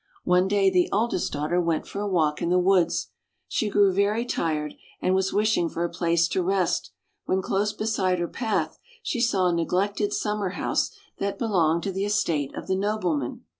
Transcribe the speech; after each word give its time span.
One 0.23 0.47
day 0.47 0.71
the 0.71 0.89
eldest 0.91 1.31
daughter 1.31 1.61
went 1.61 1.85
for 1.85 1.99
a 2.01 2.07
walk 2.07 2.41
in 2.41 2.49
the 2.49 2.57
woods. 2.57 3.11
She 3.47 3.69
grew 3.69 3.93
very 3.93 4.25
tired, 4.25 4.73
and 4.99 5.13
was 5.13 5.31
wishing 5.31 5.69
for 5.69 5.83
a 5.83 5.91
place 5.91 6.27
to 6.29 6.41
rest, 6.41 6.91
when 7.25 7.43
close 7.43 7.71
beside 7.71 8.17
her 8.17 8.27
path 8.27 8.79
she 9.03 9.21
saw 9.21 9.45
a 9.49 9.53
neglected 9.53 10.11
summer 10.11 10.49
house 10.57 10.89
that 11.19 11.37
belonged 11.37 11.83
to 11.83 11.91
the 11.91 12.03
estate 12.05 12.51
of 12.55 12.65
the 12.65 12.75
nobleman. 12.75 13.45